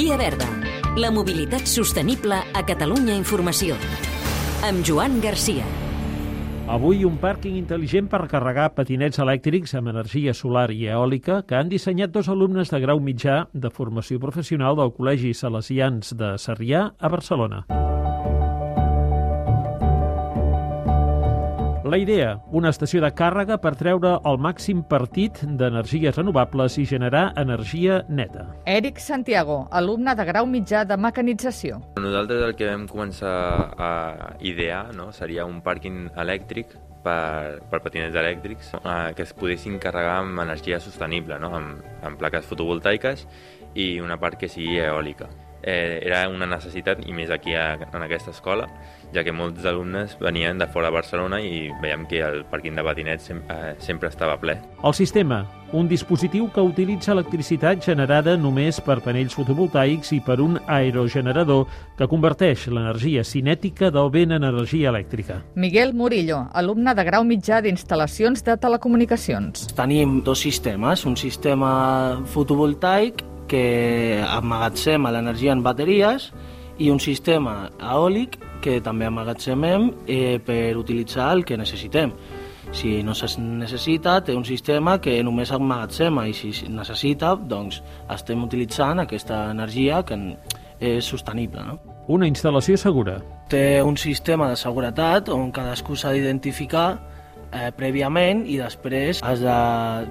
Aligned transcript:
Via 0.00 0.16
Verda, 0.16 0.46
la 0.96 1.10
mobilitat 1.12 1.66
sostenible 1.68 2.38
a 2.56 2.60
Catalunya 2.64 3.12
Informació. 3.20 3.74
Amb 4.64 4.80
Joan 4.80 5.18
Garcia. 5.20 5.66
Avui 6.72 7.04
un 7.04 7.18
pàrquing 7.20 7.58
intel·ligent 7.58 8.08
per 8.08 8.22
carregar 8.32 8.70
patinets 8.78 9.20
elèctrics 9.20 9.76
amb 9.76 9.92
energia 9.92 10.32
solar 10.32 10.70
i 10.72 10.88
eòlica 10.88 11.42
que 11.44 11.60
han 11.60 11.68
dissenyat 11.68 12.16
dos 12.16 12.32
alumnes 12.32 12.72
de 12.72 12.80
grau 12.80 13.04
mitjà 13.04 13.42
de 13.52 13.68
formació 13.68 14.16
professional 14.24 14.80
del 14.80 14.96
Col·legi 14.96 15.36
Salesians 15.36 16.16
de 16.16 16.32
Sarrià 16.40 16.86
a 16.96 17.12
Barcelona. 17.12 17.66
La 21.90 21.98
idea, 21.98 22.36
una 22.54 22.70
estació 22.70 23.00
de 23.02 23.08
càrrega 23.18 23.56
per 23.58 23.72
treure 23.74 24.12
el 24.30 24.36
màxim 24.38 24.84
partit 24.86 25.40
d'energies 25.42 26.14
renovables 26.14 26.76
i 26.78 26.84
generar 26.86 27.22
energia 27.40 27.96
neta. 28.06 28.44
Eric 28.70 29.00
Santiago, 29.02 29.64
alumne 29.74 30.14
de 30.14 30.28
grau 30.28 30.46
mitjà 30.46 30.84
de 30.86 30.94
mecanització. 30.94 31.80
Nosaltres 31.98 32.46
el 32.46 32.54
que 32.54 32.70
vam 32.70 32.86
començar 32.86 33.34
a 33.74 33.90
idear 34.38 34.84
no, 34.94 35.08
seria 35.10 35.48
un 35.50 35.58
pàrquing 35.66 36.14
elèctric 36.14 36.78
per, 37.02 37.58
per 37.66 37.82
patinets 37.82 38.22
elèctrics 38.22 38.70
eh, 38.78 38.96
que 39.18 39.26
es 39.26 39.34
poguessin 39.34 39.82
carregar 39.82 40.20
amb 40.22 40.46
energia 40.46 40.78
sostenible, 40.78 41.42
no? 41.42 41.56
amb, 41.58 41.82
amb 42.06 42.22
plaques 42.22 42.46
fotovoltaiques 42.46 43.26
i 43.74 43.96
una 43.98 44.22
part 44.22 44.38
que 44.38 44.52
sigui 44.52 44.78
eòlica 44.78 45.26
eh, 45.62 46.00
era 46.02 46.26
una 46.28 46.46
necessitat, 46.46 47.04
i 47.06 47.14
més 47.16 47.30
aquí 47.30 47.54
a, 47.54 47.74
en 47.86 48.02
aquesta 48.02 48.32
escola, 48.34 48.68
ja 49.14 49.24
que 49.26 49.34
molts 49.34 49.64
alumnes 49.66 50.16
venien 50.20 50.58
de 50.58 50.68
fora 50.70 50.88
de 50.88 50.94
Barcelona 50.94 51.40
i 51.42 51.70
veiem 51.82 52.06
que 52.10 52.22
el 52.24 52.44
parquing 52.50 52.76
de 52.78 52.84
patinets 52.86 53.30
sem 53.30 53.42
eh, 53.50 53.74
sempre 53.82 54.08
estava 54.08 54.36
ple. 54.40 54.56
El 54.84 54.94
sistema, 54.94 55.42
un 55.72 55.88
dispositiu 55.88 56.48
que 56.54 56.62
utilitza 56.64 57.12
electricitat 57.12 57.82
generada 57.84 58.36
només 58.38 58.80
per 58.82 59.00
panells 59.04 59.36
fotovoltaics 59.38 60.12
i 60.16 60.20
per 60.24 60.40
un 60.42 60.58
aerogenerador 60.66 61.66
que 61.98 62.08
converteix 62.10 62.66
l'energia 62.70 63.24
cinètica 63.26 63.90
del 63.94 64.10
vent 64.10 64.36
en 64.38 64.46
energia 64.48 64.90
elèctrica. 64.90 65.40
Miguel 65.54 65.94
Murillo, 65.94 66.44
alumne 66.52 66.94
de 66.94 67.06
grau 67.06 67.26
mitjà 67.26 67.60
d'instal·lacions 67.62 68.44
de 68.46 68.56
telecomunicacions. 68.60 69.68
Tenim 69.78 70.20
dos 70.26 70.42
sistemes, 70.46 71.04
un 71.06 71.18
sistema 71.18 71.70
fotovoltaic 72.32 73.24
que 73.50 74.20
emmagatzema 74.22 75.10
l'energia 75.10 75.52
en 75.56 75.64
bateries 75.66 76.30
i 76.78 76.90
un 76.90 77.00
sistema 77.02 77.66
eòlic 77.76 78.38
que 78.62 78.78
també 78.84 79.08
emmagatzemem 79.10 79.90
eh, 80.06 80.38
per 80.44 80.76
utilitzar 80.78 81.32
el 81.34 81.44
que 81.44 81.58
necessitem. 81.58 82.14
Si 82.72 83.00
no 83.02 83.12
es 83.12 83.36
necessita, 83.38 84.20
té 84.22 84.36
un 84.36 84.44
sistema 84.46 85.00
que 85.02 85.16
només 85.26 85.50
emmagatzema 85.50 86.28
i 86.30 86.34
si 86.36 86.52
necessita, 86.70 87.34
doncs 87.34 87.80
estem 88.14 88.44
utilitzant 88.46 89.02
aquesta 89.02 89.48
energia 89.50 90.04
que 90.06 90.18
és 90.80 91.04
sostenible. 91.04 91.64
No? 91.66 91.78
Una 92.08 92.28
instal·lació 92.30 92.78
segura. 92.78 93.18
Té 93.50 93.82
un 93.82 93.98
sistema 93.98 94.48
de 94.48 94.56
seguretat 94.56 95.28
on 95.34 95.50
cadascú 95.52 95.98
s'ha 95.98 96.14
d'identificar 96.14 96.88
eh, 97.52 97.70
prèviament 97.76 98.44
i 98.48 98.58
després 98.60 99.22
has 99.26 99.42
de 99.42 99.56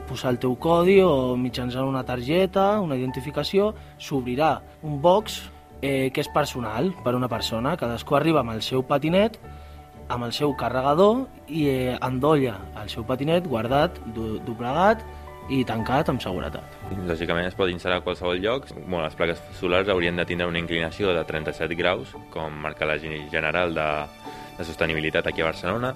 posar 0.09 0.33
el 0.33 0.39
teu 0.43 0.55
codi 0.59 0.99
o 1.03 1.35
mitjançant 1.39 1.87
una 1.87 2.03
targeta, 2.07 2.79
una 2.83 2.97
identificació, 2.99 3.73
s'obrirà 3.97 4.57
un 4.83 4.99
box 5.01 5.41
eh, 5.81 6.09
que 6.13 6.21
és 6.21 6.31
personal 6.33 6.91
per 7.03 7.15
una 7.15 7.29
persona. 7.31 7.77
Cadascú 7.79 8.17
arriba 8.17 8.43
amb 8.43 8.55
el 8.55 8.61
seu 8.65 8.83
patinet, 8.83 9.39
amb 10.09 10.25
el 10.25 10.33
seu 10.33 10.55
carregador 10.57 11.25
i 11.47 11.67
eh, 11.69 11.97
endolla 12.01 12.57
el 12.81 12.89
seu 12.89 13.05
patinet 13.05 13.47
guardat, 13.47 13.99
do, 14.15 14.37
doblegat 14.45 15.05
i 15.49 15.63
tancat 15.67 16.09
amb 16.11 16.21
seguretat. 16.23 16.79
Lògicament 17.07 17.49
es 17.49 17.57
pot 17.57 17.71
instal·lar 17.71 17.99
a 17.99 18.05
qualsevol 18.05 18.41
lloc. 18.41 18.69
Bueno, 18.75 19.03
les 19.05 19.17
plaques 19.17 19.41
solars 19.59 19.89
haurien 19.89 20.19
de 20.19 20.25
tindre 20.29 20.47
una 20.49 20.61
inclinació 20.61 21.13
de 21.15 21.23
37 21.25 21.77
graus, 21.79 22.13
com 22.33 22.53
marca 22.63 22.87
la 22.89 22.99
general 22.99 23.73
de, 23.75 23.87
de 24.59 24.67
sostenibilitat 24.67 25.27
aquí 25.27 25.41
a 25.41 25.49
Barcelona 25.49 25.93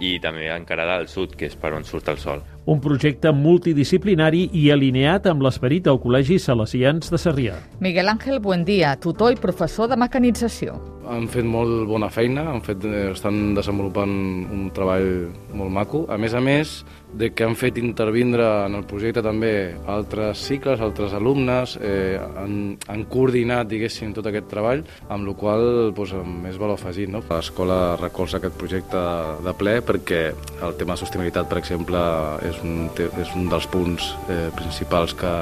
i 0.00 0.16
també 0.20 0.48
encarada 0.52 0.98
al 1.00 1.08
sud, 1.08 1.36
que 1.38 1.48
és 1.48 1.56
per 1.56 1.72
on 1.76 1.86
surt 1.86 2.10
el 2.12 2.18
sol. 2.20 2.42
Un 2.66 2.82
projecte 2.84 3.32
multidisciplinari 3.32 4.46
i 4.58 4.66
alineat 4.74 5.28
amb 5.30 5.44
l'esperit 5.46 5.86
del 5.86 6.00
Col·legi 6.02 6.40
Salesians 6.42 7.12
de 7.12 7.20
Sarrià. 7.20 7.56
Miguel 7.80 8.12
Ángel 8.12 8.40
Buendia, 8.40 8.96
tutor 9.00 9.36
i 9.36 9.40
professor 9.40 9.88
de 9.92 10.00
mecanització. 10.00 10.95
Han 11.06 11.28
fet 11.30 11.46
molt 11.46 11.86
bona 11.86 12.08
feina, 12.10 12.48
han 12.50 12.62
fet, 12.66 12.84
eh, 12.84 13.10
estan 13.12 13.54
desenvolupant 13.54 14.10
un 14.52 14.70
treball 14.74 15.30
molt 15.54 15.70
maco. 15.70 16.04
A 16.10 16.16
més 16.18 16.34
a 16.34 16.40
més, 16.40 16.84
de 17.14 17.30
que 17.32 17.44
han 17.46 17.54
fet 17.56 17.78
intervindre 17.78 18.44
en 18.66 18.74
el 18.74 18.84
projecte 18.88 19.22
també 19.22 19.76
altres 19.86 20.42
cicles, 20.48 20.80
altres 20.80 21.14
alumnes, 21.14 21.76
eh, 21.80 22.18
han, 22.18 22.76
han 22.88 23.06
coordinat, 23.12 23.68
diguéssim, 23.70 24.12
tot 24.16 24.26
aquest 24.26 24.50
treball, 24.50 24.82
amb 25.08 25.28
la 25.28 25.36
qual 25.38 25.92
doncs, 25.96 26.16
més 26.42 26.58
valor 26.58 26.76
afegit. 26.80 27.10
No? 27.12 27.22
L'escola 27.30 27.96
recolza 28.00 28.40
aquest 28.40 28.58
projecte 28.58 29.06
de 29.46 29.56
ple 29.56 29.78
perquè 29.86 30.22
el 30.34 30.76
tema 30.76 30.94
de 30.96 31.04
sostenibilitat, 31.04 31.48
per 31.48 31.62
exemple, 31.62 32.02
és 32.50 32.60
un, 32.66 32.90
és 33.06 33.34
un 33.38 33.50
dels 33.52 33.70
punts 33.70 34.12
eh, 34.28 34.46
principals 34.58 35.14
que, 35.14 35.34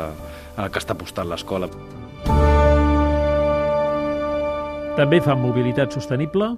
que 0.61 0.83
està 0.85 0.93
apostant 0.93 1.31
l'escola. 1.33 1.73
També 4.95 5.19
fan 5.19 5.41
mobilitat 5.43 5.91
sostenible 5.97 6.53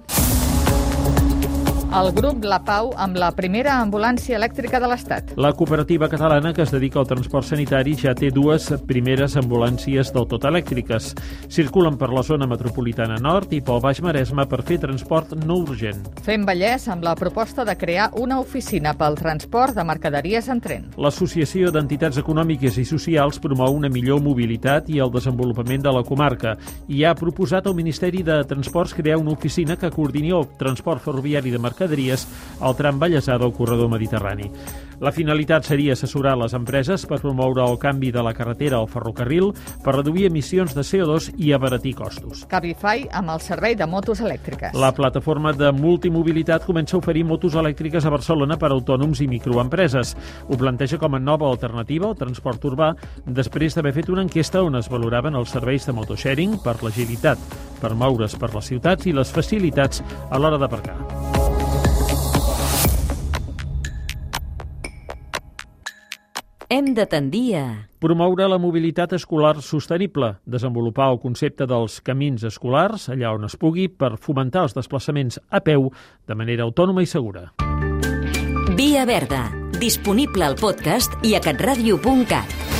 el 1.97 2.11
grup 2.13 2.43
La 2.45 2.59
Pau 2.61 2.91
amb 3.01 3.15
la 3.17 3.31
primera 3.33 3.79
ambulància 3.81 4.35
elèctrica 4.37 4.77
de 4.77 4.85
l'Estat. 4.89 5.31
La 5.41 5.49
cooperativa 5.57 6.05
catalana 6.11 6.51
que 6.53 6.61
es 6.61 6.69
dedica 6.69 6.99
al 7.01 7.07
transport 7.09 7.47
sanitari 7.47 7.95
ja 7.97 8.11
té 8.13 8.29
dues 8.29 8.67
primeres 8.85 9.33
ambulàncies 9.39 10.11
del 10.13 10.27
tot 10.29 10.45
elèctriques. 10.45 11.07
Circulen 11.49 11.97
per 11.97 12.11
la 12.13 12.21
zona 12.21 12.45
metropolitana 12.45 13.17
nord 13.23 13.55
i 13.57 13.63
pel 13.65 13.81
Baix 13.81 14.01
Maresme 14.05 14.45
per 14.45 14.59
fer 14.67 14.77
transport 14.83 15.33
no 15.41 15.57
urgent. 15.63 16.03
Fem 16.21 16.45
Vallès 16.45 16.85
amb 16.93 17.07
la 17.07 17.15
proposta 17.17 17.65
de 17.65 17.73
crear 17.81 18.11
una 18.21 18.37
oficina 18.43 18.93
pel 18.93 19.17
transport 19.17 19.73
de 19.73 19.87
mercaderies 19.87 20.51
en 20.53 20.61
tren. 20.61 20.85
L'Associació 21.01 21.73
d'Entitats 21.73 22.21
Econòmiques 22.21 22.77
i 22.77 22.85
Socials 22.85 23.41
promou 23.41 23.73
una 23.73 23.89
millor 23.89 24.21
mobilitat 24.21 24.93
i 24.93 25.01
el 25.01 25.13
desenvolupament 25.15 25.81
de 25.87 25.95
la 25.97 26.05
comarca 26.05 26.53
i 26.87 27.01
ha 27.01 27.17
proposat 27.17 27.65
al 27.65 27.77
Ministeri 27.79 28.21
de 28.21 28.43
Transports 28.45 28.93
crear 28.93 29.17
una 29.17 29.33
oficina 29.33 29.81
que 29.81 29.89
coordini 29.89 30.29
el 30.29 30.45
transport 30.61 31.01
ferroviari 31.01 31.49
de 31.49 31.57
mercaderies 31.57 31.86
mercaderies 31.87 32.27
al 32.59 32.75
tram 32.75 32.99
Vallèsà 32.99 33.37
del 33.39 33.53
corredor 33.53 33.89
mediterrani. 33.89 34.51
La 34.99 35.11
finalitat 35.13 35.67
seria 35.67 35.93
assessorar 35.93 36.33
les 36.39 36.55
empreses 36.57 37.03
per 37.05 37.19
promoure 37.21 37.61
el 37.61 37.77
canvi 37.77 38.09
de 38.11 38.23
la 38.25 38.33
carretera 38.33 38.79
al 38.79 38.87
ferrocarril, 38.89 39.51
per 39.83 39.93
reduir 39.93 40.25
emissions 40.25 40.73
de 40.73 40.81
CO2 40.81 41.35
i 41.37 41.51
abaratir 41.53 41.93
costos. 41.99 42.47
Cabify 42.49 43.05
amb 43.13 43.29
el 43.35 43.43
servei 43.45 43.75
de 43.77 43.85
motos 43.85 44.23
elèctriques. 44.25 44.73
La 44.73 44.89
plataforma 44.97 45.53
de 45.53 45.69
multimobilitat 45.71 46.65
comença 46.65 46.97
a 46.97 47.01
oferir 47.03 47.27
motos 47.29 47.53
elèctriques 47.53 48.05
a 48.05 48.13
Barcelona 48.13 48.57
per 48.57 48.71
a 48.71 48.79
autònoms 48.79 49.21
i 49.21 49.29
microempreses. 49.29 50.15
Ho 50.49 50.57
planteja 50.57 50.97
com 50.97 51.13
a 51.13 51.21
nova 51.21 51.45
alternativa 51.51 52.09
al 52.09 52.17
transport 52.17 52.65
urbà 52.65 52.95
després 53.27 53.77
d'haver 53.77 53.93
fet 53.99 54.09
una 54.09 54.25
enquesta 54.25 54.65
on 54.65 54.81
es 54.81 54.89
valoraven 54.89 55.37
els 55.37 55.53
serveis 55.53 55.85
de 55.85 55.93
motosharing 55.93 56.57
per 56.65 56.79
l'agilitat, 56.81 57.37
per 57.77 57.93
moure's 57.93 58.33
per 58.33 58.55
les 58.55 58.73
ciutats 58.73 59.05
i 59.05 59.13
les 59.13 59.29
facilitats 59.29 60.01
a 60.31 60.41
l'hora 60.41 60.57
d'aparcar. 60.57 61.26
Hem 66.77 66.91
de 66.93 67.07
tendir 67.09 67.55
a... 67.57 67.61
Promoure 67.97 68.45
la 68.45 68.59
mobilitat 68.61 69.15
escolar 69.17 69.55
sostenible, 69.65 70.35
desenvolupar 70.45 71.07
el 71.09 71.17
concepte 71.23 71.65
dels 71.65 71.95
camins 72.05 72.45
escolars 72.45 73.07
allà 73.09 73.31
on 73.33 73.47
es 73.49 73.55
pugui 73.57 73.87
per 73.89 74.11
fomentar 74.21 74.67
els 74.67 74.77
desplaçaments 74.77 75.41
a 75.49 75.63
peu 75.65 75.89
de 76.29 76.37
manera 76.37 76.67
autònoma 76.69 77.01
i 77.01 77.09
segura. 77.09 77.47
Via 78.77 79.09
Verda, 79.09 79.47
disponible 79.81 80.45
al 80.45 80.61
podcast 80.61 81.17
i 81.25 81.33
a 81.33 81.41
catradio.cat. 81.41 82.76